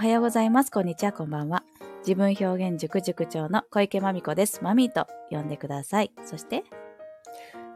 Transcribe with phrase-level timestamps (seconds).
[0.00, 0.70] はようございます。
[0.70, 1.62] こんにちは、こんばんは。
[1.98, 4.60] 自分表現塾塾長の小池まみこです。
[4.62, 6.10] マミーと呼んでください。
[6.24, 6.64] そして、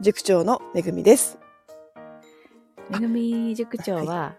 [0.01, 1.39] 塾長のめぐみです。
[2.89, 4.37] めぐみ塾長は、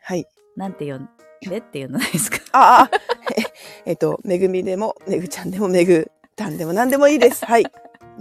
[0.00, 0.26] はい。
[0.56, 1.08] なんて呼ん
[1.48, 2.38] でっていうのないですか？
[2.50, 2.90] ああ、
[3.86, 7.46] ええっと、めぐみでも、めぐちゃんでも、めぐたんでも、なんでもいいです。
[7.46, 7.62] はい。
[7.62, 7.70] よ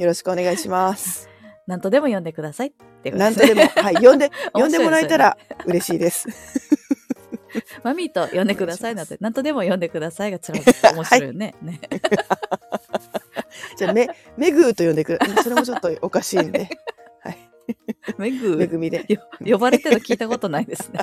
[0.06, 1.28] ろしくお願いします。
[1.66, 2.72] なんとでも呼んでくださいっ
[3.02, 3.96] てことなんとでも、はい。
[3.96, 6.28] 呼んで、 呼んでもらえたら嬉しいです。
[7.84, 10.64] マミーと呼んでくださいなんて、なんとでも呼んでくださいがつらく
[10.96, 11.56] 面白いよね。
[11.62, 11.80] ね。
[13.78, 14.08] じゃあ、め、
[14.38, 16.70] めぐと呼んでくれ、それもちょっとおかしいんで。
[17.22, 17.38] はい。
[18.18, 19.06] めぐめぐみで。
[19.08, 21.00] よ呼ばれてるの聞いたことないですね。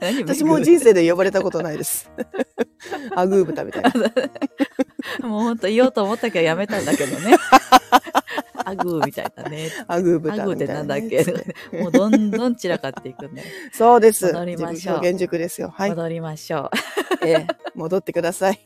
[0.00, 2.10] 私も人生で呼ばれたことないです。
[3.14, 3.90] アグー豚みたいな。
[5.28, 7.36] もうほんと言おうと思ったけどやめたんだけどね。
[8.64, 9.70] アグーみたいだね。
[9.88, 11.08] アグーア豚みたいな、グーってなんだっね。
[11.70, 11.82] け？
[11.82, 13.44] もうどんどん散らかっていくね。
[13.72, 14.32] そうです。
[14.32, 15.72] 戻りましょう現塾ですよ。
[15.74, 15.90] はい。
[15.90, 16.70] 戻りましょ
[17.24, 18.60] ええ、戻ってください。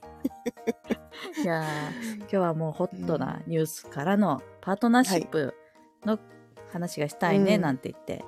[1.39, 1.41] う。
[1.41, 5.55] いやー今日はもうホットなニュースからのパートナーシップ
[6.05, 6.19] の
[6.73, 8.25] 話がしたいねうんなんて言って、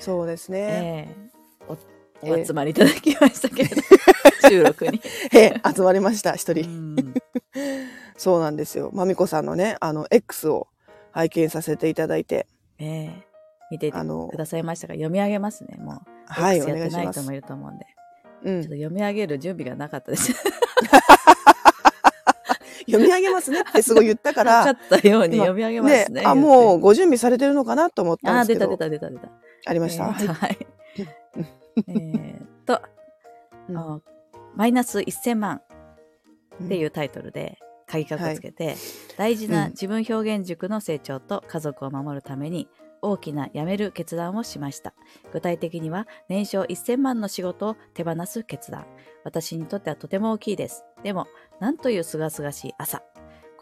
[0.00, 1.08] そうですね。
[1.08, 1.76] えーお
[2.22, 3.76] ええお集まりいただきましたけれど、
[4.48, 5.00] 収録に。
[5.34, 6.68] ええ、集まりました、一う人。
[6.68, 7.14] ん
[8.16, 8.90] そうなんですよ。
[8.92, 10.68] まみこさんのね、あの、X を
[11.12, 12.46] 拝見させていただいて、
[12.78, 13.24] ええ
[13.70, 16.00] 見ていてくださいましたが、読み上げますね、もう。
[16.26, 17.32] はい、お願いしますやってない人も。
[17.32, 17.86] いると思うんで。
[18.44, 20.32] うんちょっと、読み上げる準備がなかったです。
[22.90, 26.22] 読み上げますねってすごい言ったか、からかったように今読み上げますね。
[26.24, 28.70] あ、もうご準備されてるのかなと思ったんですけど。
[28.70, 29.32] 出た出た出た出た。
[29.66, 30.06] ありました？
[30.06, 30.58] えーとはい。
[31.88, 32.80] えーっと、
[33.68, 34.00] うんあ
[34.58, 35.60] マイナス1000万
[36.58, 38.74] うんっていうタイトルで鍵括弧つけて、
[39.16, 42.68] 大事なうん自分表現塾の成長と家族を守るために
[43.00, 44.94] 大きな辞める決断をしました。
[45.32, 48.84] 具体的には年商1000万の仕事を手放す決断。
[49.24, 50.84] 私にとってはとても大きいです。
[51.04, 51.28] でも、
[51.60, 53.04] なんという清々しい朝。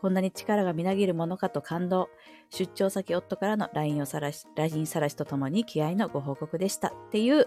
[0.00, 2.08] こんなに力がみなぎるものかと感動。
[2.48, 7.46] 出張先夫からの LINE をさらし、LINE さらしとともに気合のご報告でしたっていう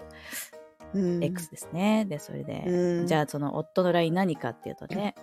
[0.94, 2.06] うん X ですね。
[2.08, 5.14] で、それで、うんじゃあその夫の LINE 何かっていうとね、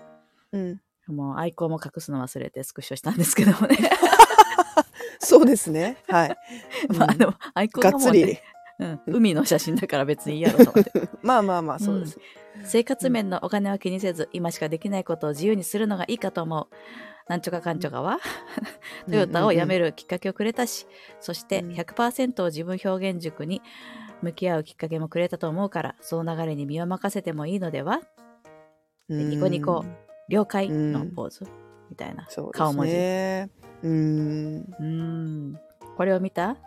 [0.52, 3.78] うんもうアイコンも隠すの忘れてスクショしたんですけどもね。
[5.20, 5.98] そうですね。
[6.08, 6.38] はい。
[6.90, 8.42] うんまあでもアイコンがもうね、。
[8.80, 10.92] うん、海の写真だから別にいいやろと思って。
[11.24, 12.20] まあまあまあ、そうです。
[12.64, 16.68] 生活面のお金は気にせず、今しかできないことを自由にするのがいいかと思う。
[17.28, 18.20] なんちょかかんちょかは、
[19.10, 19.86] トヨタを辞める。
[19.86, 20.88] るきっかけをくれたし、
[21.20, 23.62] そしてうん100%を自分表現塾に
[24.22, 28.02] 向き合うきっかけもくれたと思うから、その流れに身を任せてもいいのでは？
[29.10, 29.86] うんニコニコ
[30.30, 31.46] 了解うんのポーズ？
[31.90, 32.94] みたいなそう顔文字。
[32.94, 33.50] ね。
[33.84, 34.58] うん。
[34.80, 35.60] うーん。
[35.96, 36.58] これを見た？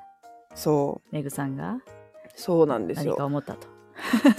[0.55, 1.15] そう。
[1.15, 1.79] メグさんが？
[2.35, 3.27] そうなんです何かよ。
[3.27, 3.69] 思ったと。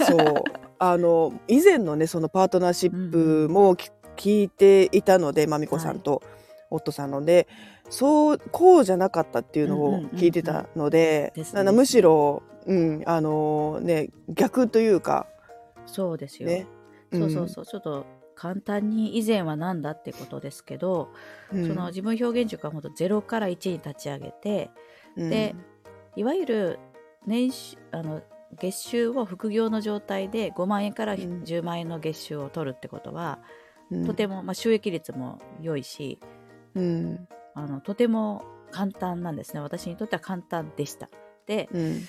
[0.04, 0.44] そう。
[0.78, 6.22] あの、以前のね、そのパートナーシップもき聞いていたので、まみこさんと
[6.74, 7.48] 夫さんので、
[7.90, 11.32] そう、こうじゃなかったっていうのをうんうんうんうん聞いてたので
[11.72, 15.26] むしろ、うん、あのね、逆というか、
[15.86, 16.48] そうですよ。
[16.48, 16.66] ね。
[17.12, 17.66] そうそうそう。
[17.66, 21.10] ちょっと簡単に以前は何だってことですけど、
[21.52, 21.66] うん。
[21.66, 24.70] その自分表現塾は本当0から1に立ち上げて、
[25.16, 25.54] うんで、
[26.16, 26.78] いわゆる
[27.26, 28.22] 年収あの
[28.58, 33.38] 月収を副業の状態で5万円からうん10万円の月収を取るってことは、
[33.90, 36.18] うんとても、まあ、収益率も良いし
[36.74, 37.28] うん。
[37.54, 41.08] あのとても簡単なんですね私にとっては簡単でした
[41.46, 42.00] で、うん。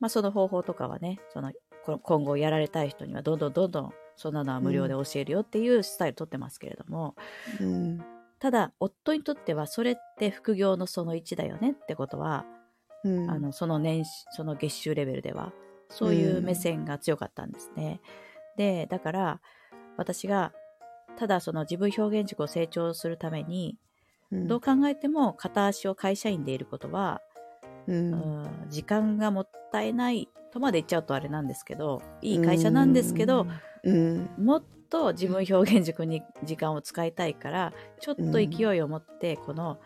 [0.00, 1.52] まあ、その方法とかはねその
[2.02, 7.14] 今後やられたい人にはどんどんどんどんそんなのは無料で教えるよっていうスタイル取ってますけれども、
[7.60, 8.04] うん。
[8.38, 12.44] ただ夫にとってはそれって副業のその1だよねってことは、
[13.02, 13.30] うん。
[13.30, 15.52] あのその年その月収レベルでは
[15.88, 18.00] そういう目線が強かったんですね。
[18.56, 19.40] でだから
[19.96, 20.52] 私が
[21.16, 23.78] ただその自分表現塾を成長するために
[24.32, 27.20] どう考えても片足を会社員でいることは、
[27.86, 28.12] うん。
[28.12, 33.46] うん時間がもったいないとまで言っちゃうとあれなんですけどいい会社なんですけど、
[33.82, 34.30] うん。
[34.38, 39.78] もっと自分表現塾に時間を使いたいからちょっと勢いを持ってこの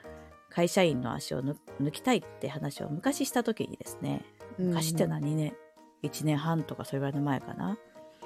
[0.50, 4.24] 会社員の足を抜抜きたいって話を昔した時にですね
[4.58, 5.54] 昔って何年
[6.02, 7.78] ？1年半とかそれぐらいの前かな。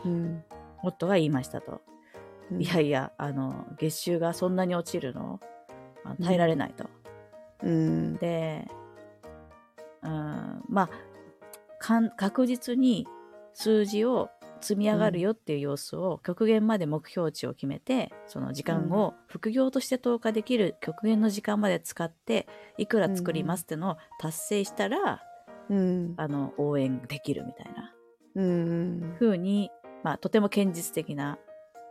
[0.04, 0.44] うん。
[0.82, 1.80] 夫が言いましたと、
[2.50, 2.62] うん。
[2.62, 5.40] いやいやあの月収がそんなに落ちるの？
[5.61, 5.61] あ
[6.20, 6.88] 耐えられないと、
[7.62, 8.16] うん。
[8.16, 8.68] で
[10.02, 10.90] うんまあ
[12.16, 13.06] 確実に
[13.54, 22.46] 数字を積み上がるよっていう様子を極限まで目標値を決めてその時間を副業として投下できる極限の時間まで使って
[22.78, 25.22] いくら作りますってのを達成したら、
[25.68, 26.14] うん。
[26.16, 27.92] あの応援できるみたいな
[28.34, 29.16] うん。
[29.18, 29.70] 風に、
[30.04, 31.38] まあ、とても堅実的な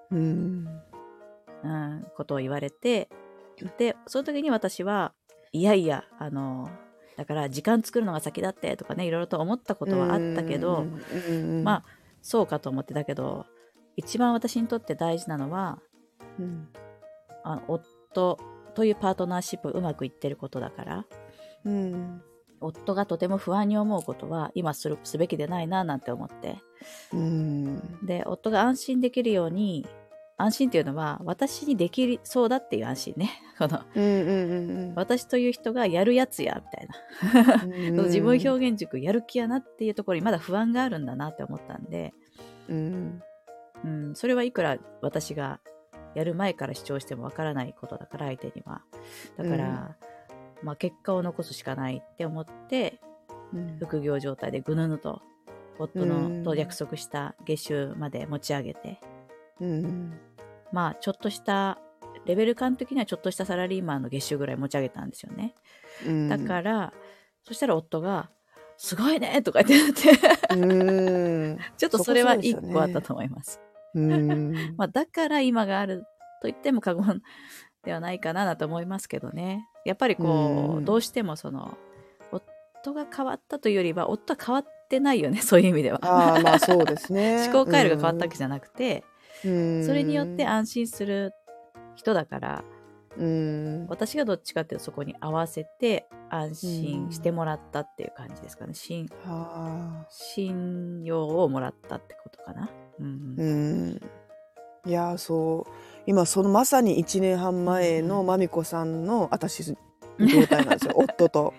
[0.09, 0.67] うん。
[1.63, 3.07] うん、ことを言われて、
[3.77, 5.13] で、その時に私は、
[5.51, 6.69] いやいや、あの、
[7.17, 10.85] だから時間作るのが先だってとかね、いろいろと思ったことはあったけど、
[11.29, 11.83] うん、まあ、
[12.21, 13.45] そうかと思ってたけど、
[13.95, 15.79] 一番私にとって大事なのは、
[16.39, 16.67] うん、
[17.43, 18.39] あの夫
[18.73, 21.05] というパートナーシップうまくいってることだから、
[21.65, 22.21] うん、
[22.61, 26.57] 夫がとても不安に思うことは今するすべきでないななんて思って。
[27.13, 29.85] うん、で夫が安心できるように
[30.41, 33.29] 安心っていうのは私にできそうだっていう安心ね。
[33.57, 36.87] このうん、うん、私という人がやるやつやみたい
[37.45, 42.13] な、うん、自分表現塾やる気やなっていうところにまだ不安があるんだなって思ったんで、
[42.67, 43.21] うん、
[43.83, 45.59] うん、それはいくら私が
[46.15, 48.81] やる前から主張してもわからないことだから相手には。
[49.37, 49.95] だから、
[50.63, 52.99] まあ、結果を残すしかないって思って
[53.53, 55.21] うん、副業状態でぐぬぬと
[55.79, 58.99] 夫うんのと約束した月収まで持ち上げて、
[59.59, 60.19] うん、
[60.71, 61.77] まあちょっとした
[62.25, 65.55] レベル感的にはちょっとしたサラリーマンの月収ぐらい持ち上げたんですよね
[66.05, 66.93] うん、だから、
[67.43, 68.29] そしたら夫が
[68.77, 73.59] 「すごいね!」とか言ってなってうん、 ちょっとそれは一個あったと思います。
[73.93, 76.03] うん、まあ、だから今がある
[76.41, 77.21] と言っても過言
[77.83, 79.67] ではないかなと思いますけどね。
[79.85, 81.77] やっぱりこう、うんどうしてもその
[82.31, 85.99] 夫が変わったというよりは夫は変わってないよねそういう意味では。
[86.03, 87.43] ああ、まあそうですね。
[87.51, 89.10] 思考回路が変わったわけじゃなくて、うん、
[89.41, 89.47] そ
[89.93, 91.33] れによって安心する
[91.95, 92.63] 人だから
[93.17, 98.73] うん、私がどっちかっていうとそこに合わせて安心してもらったっていう感じですかね。
[98.73, 102.69] 信はあ、信用をもらったってことかな。
[102.99, 103.43] うんう
[104.87, 105.71] ん、いやそう。
[106.05, 109.75] 今そのまさに1年半前のまみこさんの私状
[110.47, 110.93] 態なんですよ。
[110.97, 111.53] 夫と。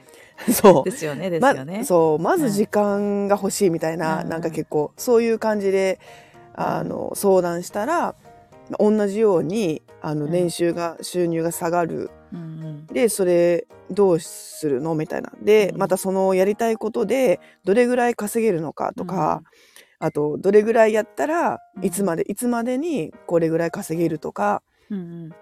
[0.50, 0.84] そう。
[0.84, 1.84] ですよねですまよね。
[1.84, 2.18] そう。
[2.18, 2.50] まずうん。
[2.50, 4.28] 時間が欲しいみたいな、うん。
[4.30, 6.00] なんか結構そういう感じで
[6.54, 8.14] あの相談したら
[8.78, 10.32] 同じようにあのうん。
[10.32, 12.10] 年収が、収入が下がる。
[12.32, 12.86] うんうん。
[12.86, 14.94] でそれどうするの？
[14.94, 15.32] みたいな。
[15.42, 15.78] で、うん。
[15.78, 19.42] またそのやりたいことでどれぐらい稼げるのかとか、
[19.98, 21.84] あとどれぐらいやったらうん。
[21.84, 25.34] いつまで、いつまでにこれぐらい稼げるとかうんうん。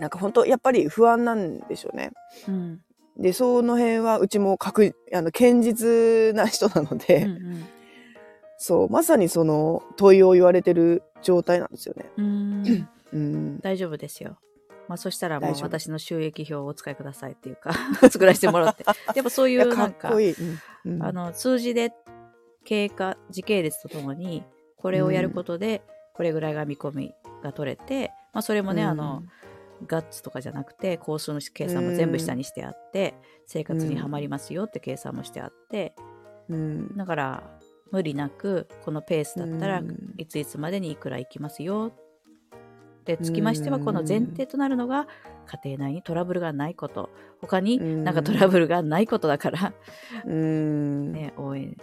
[0.00, 2.12] なんか本当やっぱり不安なんでしょうね。
[2.48, 2.80] うん。
[3.16, 7.64] でその辺はうちも確あの堅実な人なので、うん
[8.56, 12.10] そうまさにその問いを言われてる状態なんですよね。
[12.16, 12.88] うんうん。
[13.12, 14.38] うん、大丈夫ですよ。
[14.88, 17.72] まあ、そしたらもう私の収益表をお使いくださいっていうか
[18.10, 18.84] 作らせてもらって。
[19.14, 20.32] やっぱそういうなんかかいい。
[20.32, 20.58] うん。
[20.84, 21.02] うん。
[21.02, 21.92] あの数字で
[22.64, 24.44] 経過時系列とともに
[24.76, 25.82] これをやることで
[26.14, 28.88] これぐらいが見込みが取れて、まあ、それもね、うん。
[28.88, 29.22] あの
[29.86, 33.14] ガッツとかじゃなくて工数の計算も全部下にしてあって、
[33.46, 35.94] 生活にはまりますよって計算もしてあって、
[36.48, 36.96] うん。
[36.96, 37.58] だから
[37.94, 40.14] 無理なくこのペースだったらうん。
[40.18, 41.92] いついつまでにいくらいきますよ。
[43.04, 45.06] でつきましてはこの前提となるのが
[45.62, 47.10] 家庭内にトラブルがないこと。
[47.40, 49.72] 他になんかトラブルがないことだから、
[50.26, 51.12] うん。
[51.12, 51.76] ね、応援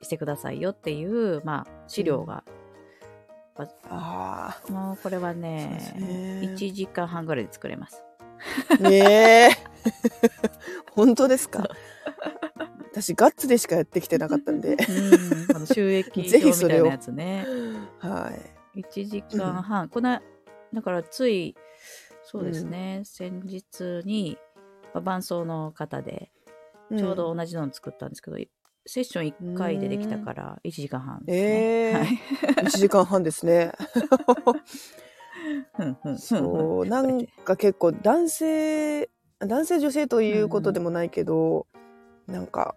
[0.00, 2.44] してくださいよっていう、まあ、資料が、
[3.90, 6.54] あもうこれはねね。
[6.56, 8.02] 1時間半ぐらいで作れます。
[8.70, 9.48] あねえ
[10.92, 11.68] 本当ですか？
[12.92, 14.74] 私ガッツでしかやってきてなかったんで。
[14.74, 17.46] うん、あの収益ぜ表みひそれをたいなやつね。
[17.98, 18.32] は
[18.74, 18.82] い。
[18.82, 20.20] 1時間半、この
[20.72, 21.56] だからつい
[22.22, 24.38] そうですね、先日に、
[24.94, 26.30] まあ伴奏の方で
[26.96, 28.36] ちょうど同じのを作ったんですけど、
[28.86, 31.44] セッション1回でできたから1時間半ですね、
[31.90, 31.98] えー。
[31.98, 32.64] はい。
[32.66, 33.72] 1時間半ですね。
[36.18, 36.86] そう。
[36.86, 41.66] なんか結構男性男性女性ということでもないけど、
[42.26, 42.76] なんか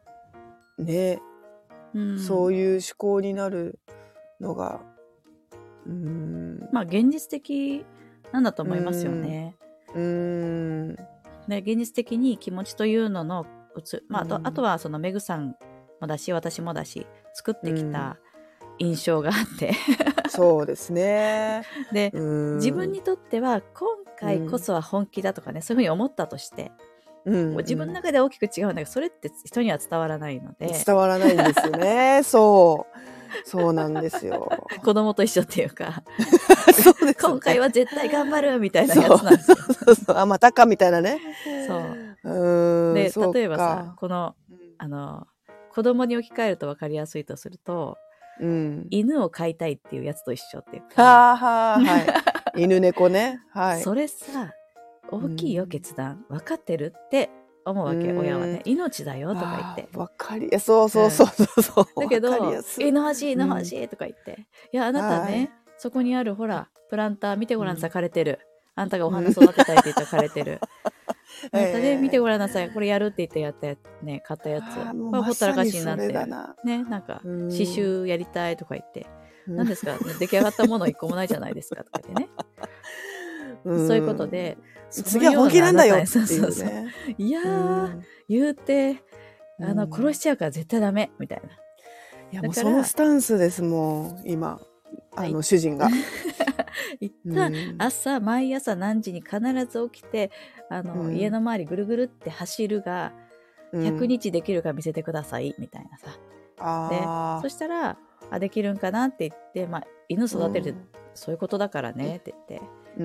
[0.77, 1.21] ね、
[1.93, 3.79] うんそういう思考になる
[4.39, 4.81] のが
[5.85, 6.69] うん。
[6.71, 7.85] まあ現実的
[8.31, 9.55] なんだと思いますよね。
[9.93, 10.95] うん。
[11.47, 14.47] で現実的に気持ちというののうつ、まあ、あとうん。
[14.47, 15.55] あとはそのメグさん
[16.01, 18.17] もだし私もだし作ってきた
[18.79, 19.73] 印象があって、
[20.29, 21.63] そうですね。
[21.91, 22.55] でうん。
[22.55, 23.89] 自分にとっては今
[24.19, 26.71] 回こそは本気だとかね、そういうふうに思ったとして、
[27.25, 32.21] うんもう自分の中では大きく違うんだけどそれって人には伝わらないので伝わらないんですよね。
[32.25, 33.13] そう。
[33.45, 34.69] そうなんですよ。
[34.83, 36.03] 子供と一緒っていうか
[36.73, 39.57] そうですね今回は絶対頑張るみたいなやつなんですよ。
[39.57, 41.19] そうそうあ、またかみたいなね。
[41.67, 41.75] そ
[42.23, 42.93] ううーん。
[42.93, 44.35] で例えばさ、この
[44.77, 45.27] あの
[45.73, 47.97] 子供に置き換えると分かりやすいとすると
[48.39, 48.87] うん。
[48.89, 51.99] 犬を飼いたいっていうやつと一緒っていうはか、あはあ、は
[52.55, 52.61] い。
[52.61, 53.41] 犬猫ね。
[53.51, 53.81] はい。
[53.83, 54.53] それさ
[55.15, 55.69] 大きいようん。
[55.69, 56.25] 決断。
[56.29, 57.29] 分かってるって
[57.65, 58.17] 思うわけうん。
[58.19, 58.61] 親はね。
[58.65, 59.87] 命だよとか言って。
[59.93, 61.85] あーわかりやそうそうそうそうそう。
[62.01, 62.39] だけどい
[62.79, 63.31] 犬欲しい。
[63.33, 65.51] 犬欲しいとか言って、いやあなたね、はい。
[65.77, 68.39] そこにあるほらプランター見てごらんなさい枯れてる。
[68.75, 70.59] あんたがお花育てたいって言ったら枯れてる。
[71.51, 72.71] あんたで見てごらんなさい。
[72.71, 74.65] これやるって言ってやったやつね買ったやつ。
[74.65, 76.07] あーもうこれほったらかしになって。
[76.63, 77.49] ねなんかうん。
[77.49, 79.05] 刺繍やりたいとか言って。
[79.47, 79.55] うん。
[79.57, 79.97] 何ですか？
[80.19, 82.29] 出来上がったもの一個もないじゃないですかとか言ってね
[83.65, 83.87] うん。
[83.87, 84.57] そういうことで
[84.89, 85.95] 次は本気なんだよ。
[85.95, 86.93] っていうね。
[87.17, 88.03] いやうーん。
[88.29, 89.03] 言うて
[89.59, 89.91] あのうん。
[89.93, 91.49] 殺しちゃうから絶対ダメみたいな。
[92.31, 94.59] いやもうそのスタンスですもん今。
[95.15, 95.33] あはい。
[95.33, 95.89] の主人が。
[96.99, 97.35] 一うん。
[97.35, 100.31] 旦朝毎朝何時に必ず起きて
[100.69, 101.15] あの、うん。
[101.15, 103.13] 家の周りぐるぐるって走るが
[103.73, 106.07] 100日できるか見せてくださいみたいなさ、
[106.59, 107.97] あそしたら
[108.29, 110.87] あできるんかなって言って、まあ、犬育てるってうん。
[111.15, 113.03] そういうことだからねって言って、うんど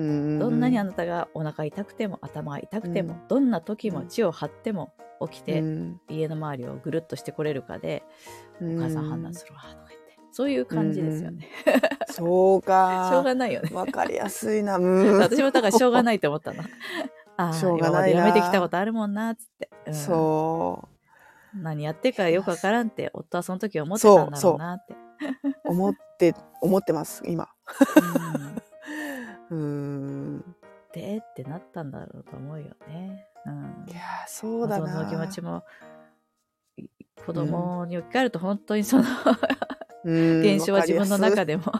[0.49, 3.27] んなにあなたがお腹痛くても頭が痛くても、うん。
[3.27, 4.93] どんな時も血を張っても
[5.29, 6.01] 起きて、うん。
[6.09, 8.03] 家の周りをぐるっとしてこれるかで、
[8.61, 8.77] うん。
[8.77, 10.19] お母さん判断するわとか言って。
[10.31, 11.49] そういう感じですよね、
[12.07, 13.09] そうか。
[13.11, 13.71] しょうがないよね。
[13.73, 14.77] わかりやすいな。
[14.79, 15.17] うん。
[15.17, 16.63] 私もだからしょうがないと思ったの。
[17.37, 19.93] ああしょうが今まないやめてきたことあるもんなっつって、うん。
[19.93, 20.87] そ
[21.55, 24.93] 何やってるかよくわからんって夫はその時思ってたんだろうなって。
[24.93, 25.71] う。
[25.71, 27.49] 思って思ってます今。
[29.51, 29.59] うん。
[29.59, 29.61] う
[30.37, 30.55] ん。
[30.93, 33.25] でってなったんだろうと思うよね。
[33.45, 33.91] うん。
[33.91, 35.03] いやそうだな。
[35.03, 35.63] の気持ちも
[36.77, 36.87] い
[37.25, 39.03] 子供に置き換えると本当にその
[40.05, 40.41] うん。
[40.41, 41.57] 現象は自分の中で。
[41.57, 41.71] でも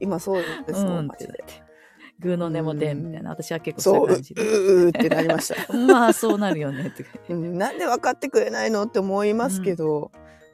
[0.00, 1.06] 今そうですもうん。
[1.06, 3.30] んマの根も出んみたいな。
[3.30, 4.42] 私は結構そう、いう感じで。
[4.42, 5.72] ううってなりました。
[5.76, 7.04] まあそうなるよねって。
[7.28, 7.58] うん。
[7.58, 10.10] なんで分かってくれないのって思いますけど、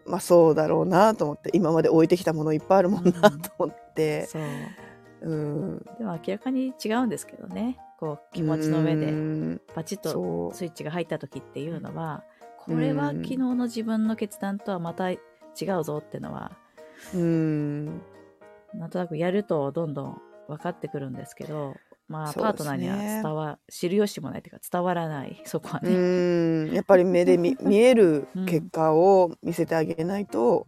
[0.07, 4.43] まあそうだろうなと思って今まで置いてきたものいっぱいあるもんなと思って、そう
[5.23, 7.79] うん、でも明らかに違うんですけどね。
[7.99, 9.61] こう気持ちの上うでん。
[9.75, 12.25] パチッとスイッチが入った時っていうのは
[12.59, 15.19] これは昨日の自分の決断とはまた違
[15.81, 16.53] うぞっていうのは
[17.15, 18.03] うん。
[18.75, 21.77] なんとなくやるとどんどん分かってくるんですけど
[22.09, 26.67] まあ、パートナーには伝わ知る由もないというか伝わらないそこはうね。
[26.71, 26.75] ん。
[26.75, 30.67] やっぱり目で見 見えるうん結果を見せてあげないと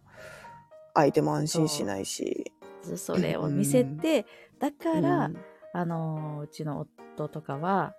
[0.95, 2.51] 相手も安心しないし。
[2.97, 4.27] それを見せて、
[4.69, 5.37] だから、うん。
[5.73, 7.93] あのうちの夫とかは、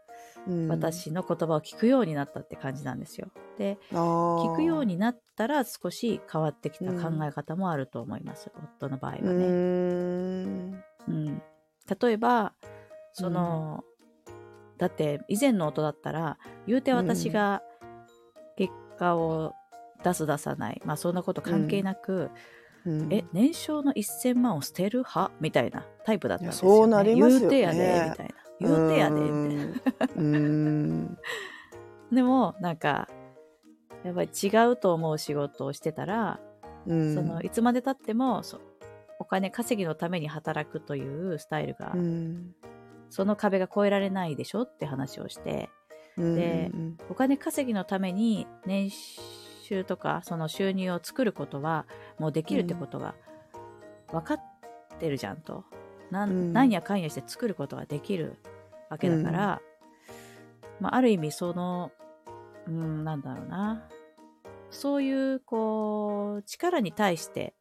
[0.46, 0.68] うん。
[0.68, 3.28] 私の言葉を聞くようになったって感じなんですよ。
[3.58, 9.46] で聞聞くようになったら少し変わってきた考え方もあると思います、夫の場合はうね。
[9.46, 10.84] ん。
[11.08, 11.42] うん、
[12.00, 12.52] 例えば
[13.12, 13.84] その、
[14.78, 17.62] だって以前の音だったら言うて私が
[18.56, 19.54] 結果を
[20.04, 22.30] 出す出さない、まあそんなこと関係なく、
[22.86, 23.12] うん。
[23.12, 25.32] え年商の1000万を捨てる派？
[25.40, 27.48] みたいなタイプだったんですよ、ね、そうなりますよね。
[27.48, 28.34] 言うてやでみたいな。
[28.60, 30.14] 言うてやでみたいな。
[30.16, 31.18] うん。
[32.12, 33.08] でもなんか
[34.04, 36.40] やっぱり違うと思う仕事をしてたら、
[36.86, 37.14] うん。
[37.14, 38.60] そのいつまでたってもそ
[39.18, 42.54] お金稼ぎのために働くというスタイルが、うん。
[43.10, 44.62] その壁が越えられないでしょ？
[44.62, 45.68] って話をして。
[46.18, 48.88] でうんお金稼ぎのために年
[49.66, 51.86] 収とかその収入を作ることは
[52.18, 53.14] もうできるってことが
[54.12, 54.40] 分かっ
[54.98, 55.64] てるじゃんと。
[56.10, 56.52] なんうん。
[56.52, 58.36] なんやかんやして作ることができる
[58.90, 59.60] わけだから、
[60.80, 61.90] まあ、ある意味その、
[62.68, 63.88] うん、なんだろうな。
[64.70, 67.54] そういうこう力に対して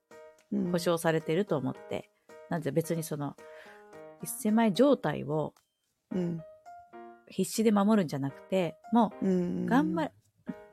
[0.51, 0.71] うん。
[0.71, 2.11] 保証されてると思って、
[2.49, 3.35] なんで別にその
[4.23, 5.53] 1000万円状態を
[6.13, 6.41] うん。
[7.27, 9.65] 必死で守るんじゃなくてもううん。
[9.65, 10.11] 頑張る、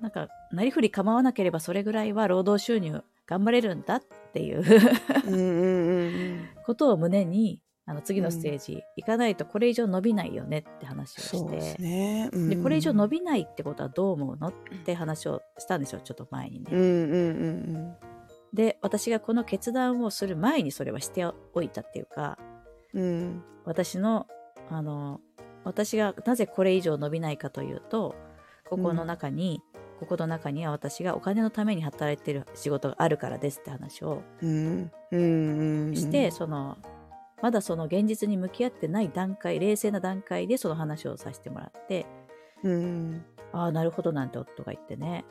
[0.03, 4.65] なんか、なりふり構わなければそれぐらいは労働収入頑張れるんだっていう
[5.27, 12.31] うんことを胸に、あの次のステージ行かないとこれ以上伸びないよねって話をして、ね。
[12.33, 12.49] うん。
[12.49, 14.53] でこれ以上伸びないってことはどう思うのっ
[14.85, 16.71] て話をしたんですよ、ちょっと前にね。
[16.73, 17.97] うんうんうん
[18.53, 22.39] で、私がこの決断をする前にそれはしておいたっていうか、
[22.93, 23.45] うんうん。
[23.65, 24.27] 私の、
[24.69, 25.21] あの、
[25.65, 28.15] 私がなぜこれ以上伸びないかというと、
[28.69, 29.63] ここの中に、
[30.03, 34.25] ここの中には私がお金のために働いてる仕事があるからですって話を
[35.93, 36.77] して、その、
[37.41, 42.07] まだその現実に向き合ってない段階、冷静な段階でその話をさせてもらって、
[42.65, 43.25] うん。
[43.53, 45.25] ああ、なるほどなんて夫が言ってね。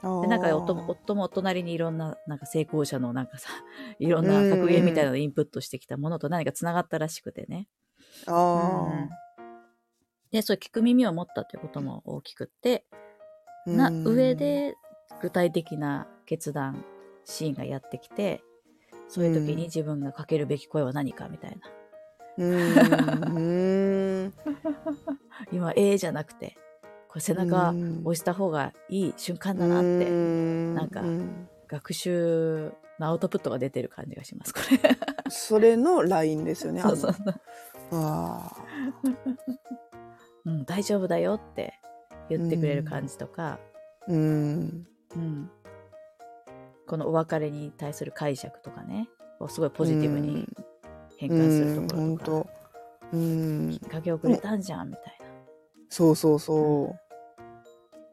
[0.00, 3.48] あで、なんか夫も、夫もお隣にいろんな、なんか成功者のなんかさ、
[3.98, 7.68] いろんな格言みたいなのをインプットしてきたものと何かつながったらしくてね。
[8.28, 9.10] あうん。
[10.30, 12.93] で、そう聞く耳を持ったということも大きくって、あ
[13.66, 14.74] な上で
[15.22, 16.84] 具体的な決断
[17.24, 18.42] シーンがやってきて
[19.08, 21.70] そういう時に自分がかけるべき声は何かみたいな、
[22.38, 23.36] うん。
[23.36, 23.40] う
[24.26, 24.34] ん。
[25.52, 26.56] 今 A じゃなくて
[27.08, 31.48] これ背中押した方がいい瞬間だなってななんかうん。
[31.68, 34.96] 学習アウトプットが出てる感じがします、これ。
[35.28, 36.80] それのラインですよね。
[36.80, 37.34] そうそうそう。
[37.92, 38.56] ああ
[40.46, 41.80] うん、大丈夫だよって
[42.28, 43.58] 言ってくれる感じとか、
[44.08, 44.86] うん。
[45.16, 45.50] うん、
[46.86, 49.08] このお別れに対する解釈とかね、
[49.40, 50.48] をすごいポジティブに
[51.18, 52.50] 変換するところとか。
[53.12, 53.78] うん。
[53.80, 55.26] きっかけをくれたんじゃんみたいな。
[55.88, 57.00] そうそうそう。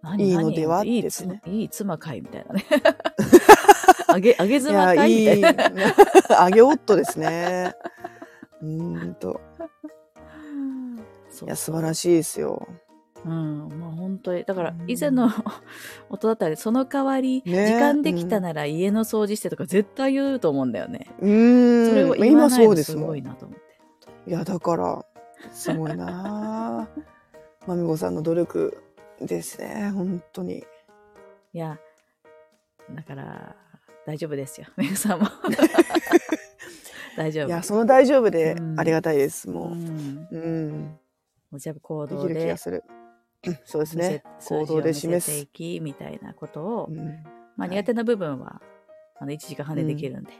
[0.04, 0.80] 何いいのでは？
[0.80, 2.22] 何いいですね妻いい妻かい？
[2.22, 2.66] みたいなね。
[4.08, 5.12] あげ、あげい妻や、かい？
[5.12, 5.84] いいみたいな。
[6.42, 7.74] あげ夫ですね。
[8.62, 9.42] うーんと。
[11.44, 12.68] いや、素晴らしいですよ。
[13.26, 14.44] うん、まあ本当に。
[14.44, 15.30] だからうん以前の
[16.10, 21.08] 夫だったら、その代わり、ね時間できたなら家の掃除してとか絶対言うと思うんだよね。
[21.20, 21.90] うーん。
[21.90, 23.04] それを言わ今ないのすそうですもん。
[23.04, 23.72] いごいなと思って。
[24.32, 25.06] や、だから、
[25.52, 26.88] すごいなあ
[27.68, 28.78] まみこさんの努力
[29.20, 29.92] ですね。
[29.94, 30.66] 本当に。
[31.54, 31.80] いや、
[32.96, 33.56] だから、
[34.06, 34.68] 大丈夫ですよ。
[34.78, 35.28] メグさんも。
[37.18, 37.48] 大丈夫。
[37.48, 39.50] いや、その大丈夫でうんありがたいです。
[39.50, 40.36] うもん、う。
[40.36, 41.00] うん。
[41.52, 42.84] もうじゃあ行動できる気でがする。
[43.48, 44.24] う んそうですね。
[44.40, 45.46] 行動で示す。
[45.48, 47.04] きみたいなことを、うんま
[47.58, 48.62] あ、はい苦手な部分は、
[49.20, 50.32] あの1時間半でできるんで、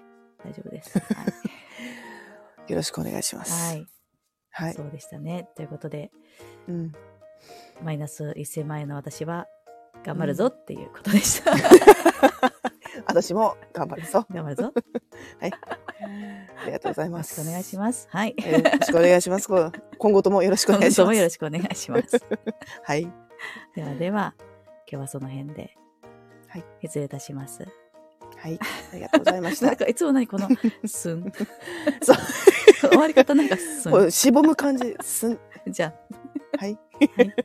[0.44, 1.00] 大丈夫です。
[1.00, 1.26] は
[2.68, 3.74] よろしくお願いしまい、す。
[3.74, 3.88] はい
[4.52, 4.74] はい。
[4.74, 5.50] そうでしたね。
[5.56, 6.12] ということで、
[6.68, 6.92] うん
[7.82, 9.48] マイナス1000万円の私は
[10.04, 11.54] 頑張るぞっていうことでした。
[13.08, 14.26] 私も頑張るぞ。
[14.32, 14.74] 頑張るぞ。
[16.62, 17.42] ありがとうございます。
[17.42, 18.08] お願いします。
[18.12, 18.36] はい。
[18.38, 19.48] えーよろしくお願いします。
[19.98, 21.08] 今後ともよろしくお願いします。
[21.08, 22.20] もよろしくお願いします。
[22.84, 23.12] はい。
[23.76, 24.46] ではでは、今
[24.88, 25.76] 日はその辺で、
[26.48, 26.64] はい。
[26.82, 27.68] 失礼いたします。
[28.38, 28.60] はい。
[28.92, 29.86] ありがとうございまし なんた。
[29.86, 30.48] かいつも何この、
[30.86, 31.32] すん。
[32.02, 32.18] そう
[32.92, 34.12] 終わり方なんかすん。
[34.12, 34.96] しぼむ感じ。
[35.02, 35.40] すん。
[35.68, 35.94] じゃ
[36.58, 36.78] あ、はい。
[37.18, 37.36] はい